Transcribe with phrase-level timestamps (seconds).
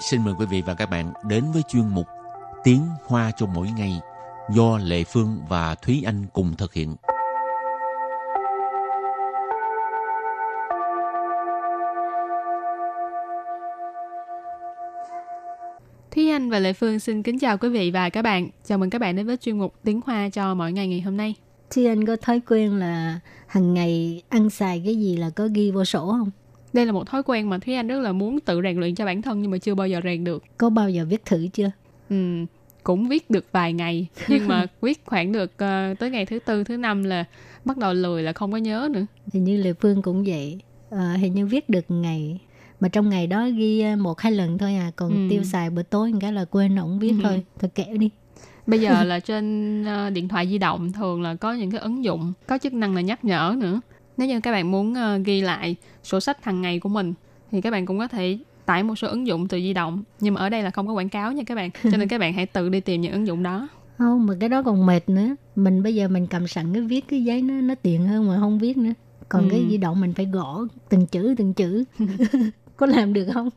[0.00, 2.06] xin mời quý vị và các bạn đến với chuyên mục
[2.64, 4.00] Tiếng Hoa cho mỗi ngày
[4.50, 6.96] do Lệ Phương và Thúy Anh cùng thực hiện.
[16.10, 18.48] Thúy Anh và Lệ Phương xin kính chào quý vị và các bạn.
[18.64, 21.16] Chào mừng các bạn đến với chuyên mục Tiếng Hoa cho mỗi ngày ngày hôm
[21.16, 21.34] nay.
[21.70, 25.70] Thúy Anh có thói quen là hàng ngày ăn xài cái gì là có ghi
[25.70, 26.30] vô sổ không?
[26.76, 29.04] Đây là một thói quen mà Thúy Anh rất là muốn tự rèn luyện cho
[29.04, 30.44] bản thân nhưng mà chưa bao giờ rèn được.
[30.58, 31.70] Có bao giờ viết thử chưa?
[32.10, 32.16] Ừ,
[32.82, 36.64] cũng viết được vài ngày nhưng mà viết khoảng được uh, tới ngày thứ tư
[36.64, 37.24] thứ năm là
[37.64, 39.06] bắt đầu lười là không có nhớ nữa.
[39.32, 40.60] Hình như Lệ Phương cũng vậy.
[40.90, 42.40] À, hình như viết được ngày
[42.80, 45.26] mà trong ngày đó ghi ờ, một hai lần thôi à còn ừ.
[45.30, 47.20] tiêu xài bữa tối cái là quên ổng viết ừ.
[47.22, 48.10] thôi thôi kẹo đi
[48.66, 52.04] bây giờ là trên uh, điện thoại di động thường là có những cái ứng
[52.04, 53.80] dụng có chức năng là nhắc nhở nữa
[54.16, 57.14] nếu như các bạn muốn uh, ghi lại sổ sách hàng ngày của mình
[57.50, 60.02] thì các bạn cũng có thể tải một số ứng dụng từ di động.
[60.20, 62.18] Nhưng mà ở đây là không có quảng cáo nha các bạn cho nên các
[62.18, 63.68] bạn hãy tự đi tìm những ứng dụng đó.
[63.98, 65.36] Không mà cái đó còn mệt nữa.
[65.56, 68.36] Mình bây giờ mình cầm sẵn cái viết cái giấy nó nó tiện hơn mà
[68.40, 68.92] không viết nữa.
[69.28, 69.48] Còn ừ.
[69.50, 71.84] cái di động mình phải gõ từng chữ từng chữ.
[72.76, 73.48] Có làm được không?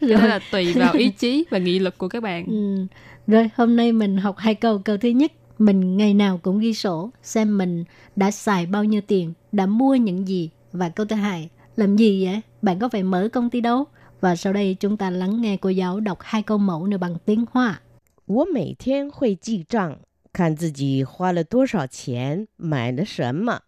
[0.00, 2.46] Rồi đó là tùy vào ý chí và nghị lực của các bạn.
[2.46, 2.86] Ừ.
[3.26, 6.73] rồi hôm nay mình học hai câu câu thứ nhất mình ngày nào cũng ghi
[6.73, 7.83] sổ xem mình
[8.15, 12.25] đã xài bao nhiêu tiền đã mua những gì và câu thứ hai làm gì
[12.25, 13.85] vậy bạn có phải mở công ty đâu
[14.21, 17.15] và sau đây chúng ta lắng nghe cô giáo đọc hai câu mẫu này bằng
[17.25, 17.81] tiếng Hoa.
[18.25, 19.99] 我每天会记账，
[20.33, 23.61] 看自己花了多少钱，买了什么。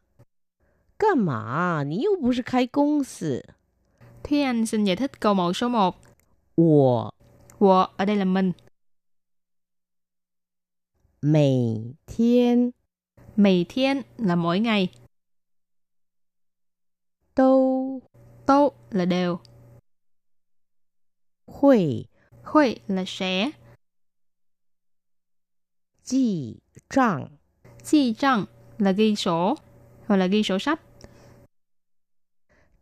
[0.97, 1.83] 干嘛？
[1.83, 3.45] 你又不是开公司。
[4.23, 5.95] Thúy Anh xin giải thích câu mẫu số 1.
[6.55, 7.13] 我
[7.59, 8.53] 我 ở đây là mình.
[11.23, 12.73] 每天
[13.35, 14.89] 每天 là mỗi ngày.
[17.35, 18.01] 都
[18.45, 19.39] 都 là đều.
[21.45, 22.09] 会
[22.43, 23.53] 会 là sẽ.
[26.03, 27.29] 记账
[27.83, 29.55] 记账 là ghi sổ
[30.07, 30.79] hoặc là ghi sổ sách.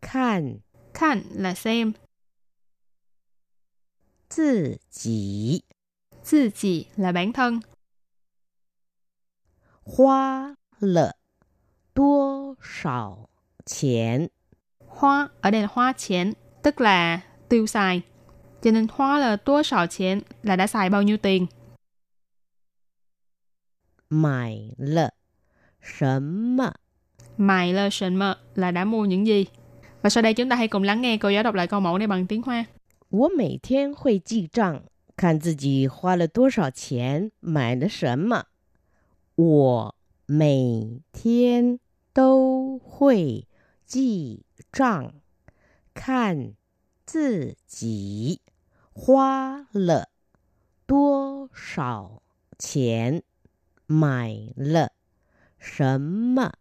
[0.00, 0.60] 看
[0.92, 1.94] 看là xem.
[4.28, 5.64] 自己
[6.22, 7.60] 自己 là bản thân.
[9.82, 11.16] 花了
[11.94, 13.28] 多少
[13.64, 14.30] 钱？
[14.86, 18.02] Hoa ở đây là hoa钱, tức là tiêu xài.
[18.62, 21.48] Cho nên hoa là tua sào tiền là đã xài bao nhiêu tiền.
[24.08, 25.12] 买了
[25.80, 26.74] 什么？
[27.36, 29.46] Mày là sần mơ là đã mua những gì.
[30.02, 31.98] Và sau đây chúng ta hãy cùng lắng nghe cô giáo đọc lại câu mẫu
[31.98, 32.66] này bằng tiếng Hoa.
[33.10, 34.82] 我每天会记账，
[35.16, 38.44] 看自己花了多少钱，买了什么。
[39.36, 39.94] 我
[40.26, 41.78] 每天
[42.12, 43.46] 都会
[43.86, 45.12] 记账，
[45.94, 46.54] 看
[47.06, 48.40] 自己
[48.92, 50.08] 花了
[50.86, 52.22] 多少
[52.58, 53.22] 钱，
[53.86, 54.90] 买了
[55.58, 56.52] 什么。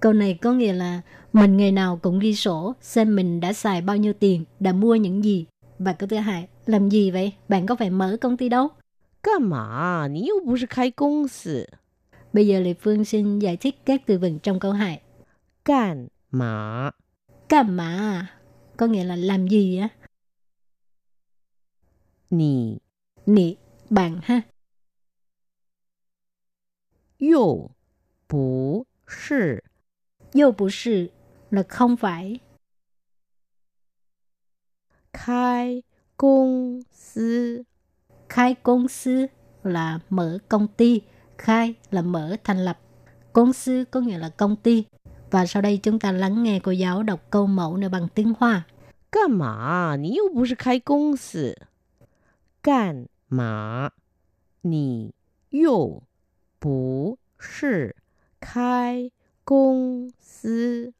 [0.00, 1.02] Câu này có nghĩa là
[1.32, 4.94] mình ngày nào cũng ghi sổ xem mình đã xài bao nhiêu tiền, đã mua
[4.94, 5.46] những gì.
[5.78, 7.32] Và câu thứ hai, làm gì vậy?
[7.48, 8.68] Bạn có phải mở công ty đâu?
[9.22, 10.08] 干嘛？
[10.08, 11.68] 你又不是开公司。
[12.35, 14.99] Bây giờ Lê Phương xin giải thích các từ vựng trong câu hỏi.
[15.65, 16.91] Cản mà.
[17.49, 18.27] Cản mà.
[18.77, 19.89] Có nghĩa là làm gì á?
[22.29, 22.77] Nì.
[23.25, 23.55] Nì.
[23.89, 24.41] Bạn ha.
[27.17, 27.69] Yêu
[28.29, 29.59] bù sư.
[30.31, 31.07] Yêu bù sư
[31.51, 32.39] là không phải.
[35.13, 35.83] Khai
[36.17, 37.63] công sư.
[38.29, 39.25] Khai công sư
[39.63, 41.01] là mở công ty
[41.37, 42.79] khai là mở thành lập.
[43.33, 44.83] Công sư có nghĩa là công ty.
[45.31, 48.33] Và sau đây chúng ta lắng nghe cô giáo đọc câu mẫu này bằng tiếng
[48.39, 48.63] Hoa.
[49.11, 51.55] Càn mà, nì yô bù shì khai công sư.
[52.63, 53.89] Càn mà,
[54.63, 55.09] nì
[55.51, 56.01] yô
[56.61, 57.67] bù shì
[58.41, 59.11] khai
[59.45, 60.91] công sư.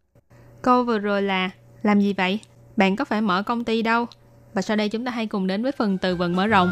[0.61, 1.49] Câu vừa rồi là
[1.83, 2.39] làm gì vậy?
[2.77, 4.05] Bạn có phải mở công ty đâu?
[4.53, 6.71] Và sau đây chúng ta hãy cùng đến với phần từ vựng mở rộng.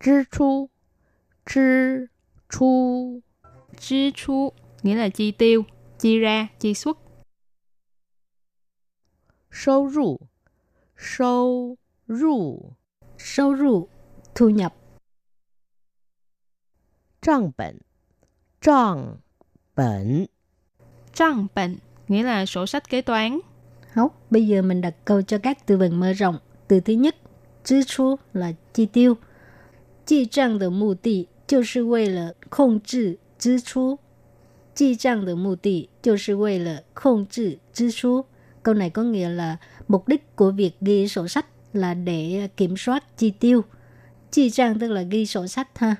[0.00, 0.70] 支出，
[1.46, 2.08] 支
[2.48, 3.22] 出，
[3.76, 5.64] Chi chu nghĩa là chi tiêu,
[5.98, 6.98] chi ra, chi xuất.
[9.50, 10.20] 收入，
[10.96, 11.76] 收
[12.06, 12.74] 入，
[13.16, 13.88] Sâu rụ,
[14.34, 14.74] thu nhập.
[17.22, 17.80] 账本，
[18.60, 19.18] 账
[19.74, 20.26] 本，
[21.12, 21.78] Trang bệnh
[22.08, 23.40] nghĩa là sổ sách kế toán.
[23.94, 26.38] Hốc, bây giờ mình đặt câu cho các từ vựng mở rộng.
[26.68, 27.16] Từ thứ nhất,
[27.64, 29.16] 支出 là chi tiêu.
[30.08, 33.98] 记账的目的就是为了控制 支出。
[34.74, 38.24] 记账的目的就是为了控制支出。
[38.62, 39.56] Câu này có nghĩa là
[39.88, 43.64] mục đích của việc ghi sổ sách là để kiểm soát chi tiêu.
[44.30, 45.96] Chi trang tức là ghi sổ sách ha.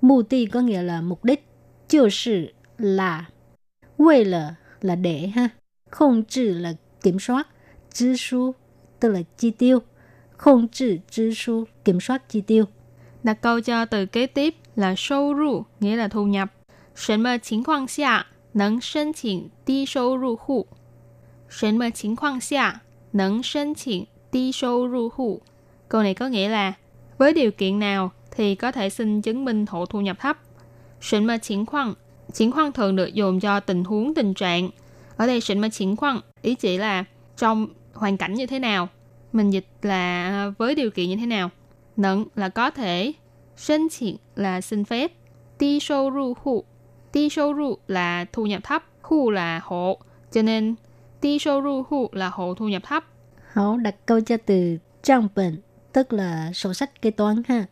[0.00, 1.42] Mục tiêu có nghĩa là mục đích.
[1.88, 3.26] 就是là
[3.96, 5.48] 为了 là để ha.
[5.90, 7.46] Không trừ là kiểm soát.
[7.92, 8.54] 支出
[9.00, 9.82] tức là chi tiêu.
[10.36, 12.64] Không trừ 支出 kiểm soát chi tiêu.
[13.22, 16.48] Đặt câu cho từ kế tiếp là 收入 nghĩa là thu nhập.
[16.94, 20.66] 什么情况下能申请低收入户？
[21.48, 22.80] 什么情况下
[23.12, 25.42] 能申请低收入户？
[25.88, 26.72] Câu này có nghĩa là
[27.18, 30.38] với điều kiện nào thì có thể xin chứng minh hộ thu nhập thấp.
[31.00, 31.96] 什么情况
[32.32, 34.70] 情况 thường được dùng cho tình huống, tình trạng.
[35.16, 37.04] Ở đây 什么情况 ý chỉ là
[37.36, 38.88] trong hoàn cảnh như thế nào.
[39.32, 41.50] Mình dịch là với điều kiện như thế nào.
[41.96, 43.14] Nận là có thể.
[43.56, 45.12] 申请 là xin phép.
[45.58, 46.64] Đi sâu ru hụ.
[47.12, 48.84] Đi sâu ru là thu nhập thấp.
[49.02, 49.98] Hụ là hộ.
[50.32, 50.74] Cho nên
[51.22, 53.04] đi sâu ru hụ là hộ thu nhập thấp.
[53.52, 55.60] Hảo đặt câu cho từ trang bệnh,
[55.92, 57.66] tức là sổ sách kế toán ha.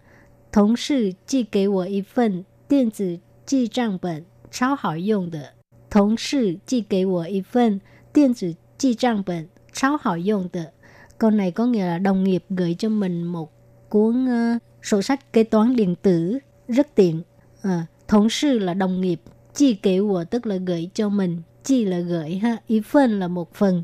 [0.52, 5.52] 同事寄给我一份电子记账本，超好用的。
[5.90, 7.80] 同事寄给我一份
[8.12, 10.72] 电子记账本，超好用的。
[11.18, 13.50] Câu này có nghĩa là đồng nghiệp gửi cho mình một
[13.89, 17.21] cuốn uh, ờ, sổ sách kế toán điện tử rất tiện.
[17.61, 19.21] Ờ, à, thống sư là đồng nghiệp,
[19.53, 23.27] chi kể của tức là gửi cho mình, chi là gửi ha, ý phần là
[23.27, 23.83] một phần.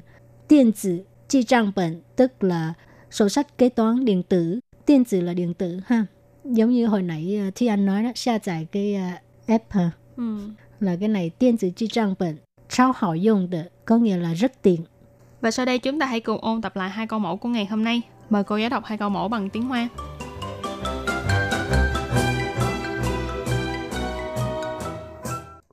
[0.49, 2.73] Điện tử, chi trang bệnh tức là
[3.11, 6.05] sổ sách kế toán điện tử, điện tử là điện tử ha.
[6.43, 9.91] Giống như hồi nãy uh, Thi Anh nói đó, xa tải cái uh, app ha.
[10.17, 10.37] Ừ.
[10.79, 12.37] Là cái này điện tử chi trang bệnh,
[12.69, 14.81] sao họ dùng được, có nghĩa là rất tiện.
[15.41, 17.65] Và sau đây chúng ta hãy cùng ôn tập lại hai câu mẫu của ngày
[17.65, 18.01] hôm nay.
[18.30, 19.88] Mời cô giáo đọc hai câu mẫu bằng tiếng Hoa.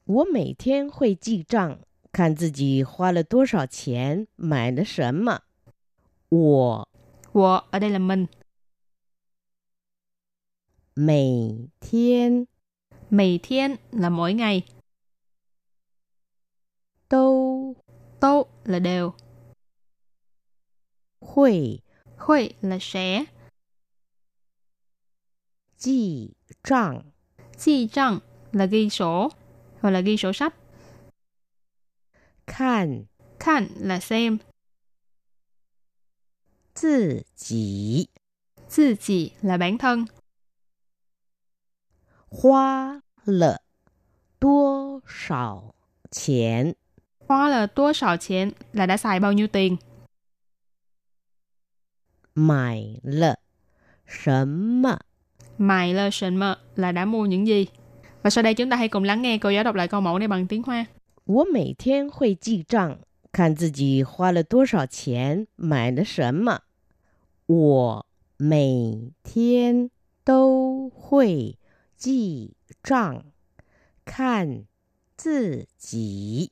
[0.06, 1.80] 我每天会记账，
[2.14, 5.42] 看自己花了多少钱，买了什么。
[6.30, 6.88] 我
[7.34, 8.28] Wo ở đây là mình.
[10.96, 12.48] 每天
[13.10, 14.64] Mì thiên là mỗi ngày.
[17.10, 17.76] 都
[18.20, 19.14] Tô là đều.
[22.27, 23.25] 会 là sẽ.
[25.79, 26.31] Chi
[26.65, 27.03] trạng
[27.59, 28.19] Chi trạng
[28.53, 29.29] là ghi sổ,
[29.81, 30.55] hoặc là ghi sổ sách.
[32.47, 33.05] Khan
[33.41, 34.39] Khan là xem.
[36.83, 38.07] Tự chỉ
[38.77, 40.05] Tự chỉ là bản thân.
[42.31, 43.59] Hoa lợ
[44.41, 45.75] Tua sảo
[46.11, 46.73] chén
[47.29, 49.77] Hoa là tua sảo chén là đã xài bao nhiêu tiền
[52.34, 53.36] 买了
[54.06, 55.00] 什么。
[55.58, 57.66] Mày là sần mờ là đã mua những gì.
[58.24, 60.20] Và sau đây chúng ta hãy cùng lắng nghe cô giáo đọc lại câu mẫu
[60.20, 60.86] này bằng tiếng Hoa.
[61.26, 63.00] 我每天会记账，
[63.32, 66.62] 看自己花了多少钱，买了什么。
[67.48, 68.06] 我
[68.38, 69.90] 每天
[70.24, 71.58] 都会
[71.98, 73.26] 记账，
[74.06, 74.66] 看
[75.18, 76.52] 自己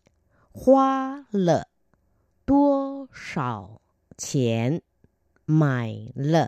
[0.52, 1.68] 花了
[2.46, 3.82] 多少
[4.18, 4.82] 钱，
[5.51, 6.47] mải lợ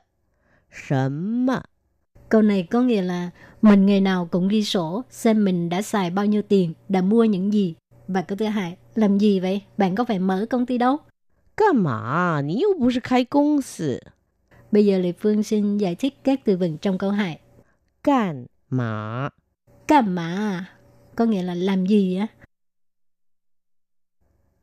[0.88, 1.46] sớm.
[2.28, 3.30] Câu này có nghĩa là
[3.62, 7.24] mình ngày nào cũng ghi sổ xem mình đã xài bao nhiêu tiền, đã mua
[7.24, 7.74] những gì.
[8.08, 9.62] Và câu thứ hai, làm gì vậy?
[9.76, 10.96] Bạn có phải mở công ty đâu?
[11.56, 14.00] Cơ mà, nếu không phải công sự.
[14.72, 17.40] Bây giờ Lê Phương xin giải thích các từ vựng trong câu hai.
[18.02, 19.28] Càn mà.
[19.88, 20.64] Càn mà.
[21.16, 22.26] Có nghĩa là làm gì á?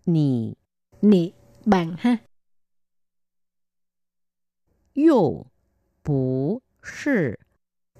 [0.05, 0.53] Nì.
[1.01, 1.31] Nì,
[1.65, 2.17] bạn ha.
[4.98, 5.46] 又
[6.02, 7.38] 不是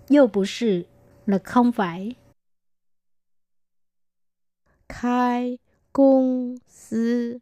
[0.09, 0.85] Vô bù sự
[1.27, 2.17] là không phải.
[4.87, 5.59] 开
[5.93, 7.41] 公司，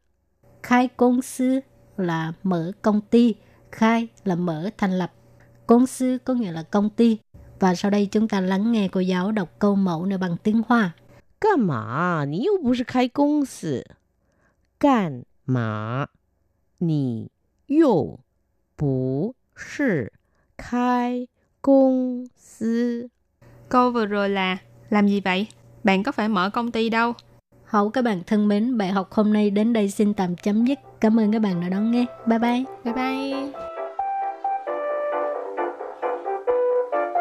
[0.62, 1.60] Khai công sư
[1.96, 3.34] là mở công ty.
[3.72, 5.12] Khai là mở thành lập.
[5.66, 7.18] Công sư có nghĩa là công ty.
[7.60, 10.62] Và sau đây chúng ta lắng nghe cô giáo đọc câu mẫu này bằng tiếng
[10.68, 10.94] Hoa.
[11.40, 12.24] 干嘛？
[12.24, 13.84] 你又不是开公司，
[14.78, 16.08] 干嘛？
[16.78, 17.32] 你
[17.66, 18.20] 又
[18.76, 19.34] 不
[19.77, 20.11] 是
[20.57, 21.27] khai
[21.61, 23.07] công 司.
[23.69, 24.57] Câu vừa rồi là
[24.89, 25.47] làm gì vậy?
[25.83, 27.13] Bạn có phải mở công ty đâu.
[27.65, 30.79] Hậu các bạn thân mến, bài học hôm nay đến đây xin tạm chấm dứt.
[31.01, 32.05] Cảm ơn các bạn đã đón nghe.
[32.25, 32.63] Bye bye.
[32.83, 33.66] Bye bye.